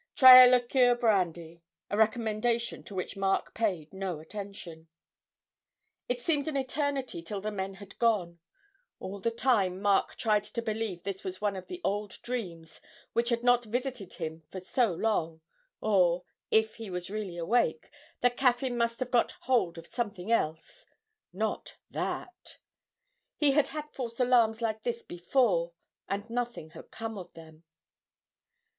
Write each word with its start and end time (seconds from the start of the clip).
'Try 0.15 0.43
a 0.45 0.49
liqueur 0.49 0.95
brandy' 0.95 1.61
a 1.91 1.95
recommendation 1.95 2.81
to 2.85 2.95
which 2.95 3.15
Mark 3.15 3.53
paid 3.53 3.93
no 3.93 4.19
attention. 4.19 4.87
It 6.09 6.19
seemed 6.23 6.47
an 6.47 6.57
eternity 6.57 7.21
till 7.21 7.39
the 7.39 7.51
men 7.51 7.75
had 7.75 7.99
gone; 7.99 8.39
all 8.97 9.19
the 9.19 9.29
time 9.29 9.79
Mark 9.79 10.15
tried 10.15 10.43
to 10.45 10.61
believe 10.63 11.03
this 11.03 11.23
was 11.23 11.39
one 11.39 11.55
of 11.55 11.67
the 11.67 11.81
old 11.83 12.19
dreams 12.23 12.81
which 13.13 13.29
had 13.29 13.43
not 13.43 13.65
visited 13.65 14.13
him 14.13 14.41
for 14.49 14.59
so 14.59 14.91
long, 14.91 15.41
or, 15.81 16.23
if 16.49 16.77
he 16.77 16.89
was 16.89 17.11
really 17.11 17.37
awake, 17.37 17.91
that 18.21 18.35
Caffyn 18.37 18.75
must 18.79 18.99
have 19.01 19.11
got 19.11 19.33
hold 19.41 19.77
of 19.77 19.85
something 19.85 20.31
else 20.31 20.87
not 21.31 21.77
that; 21.91 22.57
he 23.37 23.51
had 23.51 23.67
had 23.67 23.87
false 23.93 24.19
alarms 24.19 24.63
like 24.63 24.81
this 24.81 25.03
before, 25.03 25.73
and 26.09 26.27
nothing 26.27 26.71
had 26.71 26.89
come 26.89 27.19
of 27.19 27.31
them. 27.33 27.65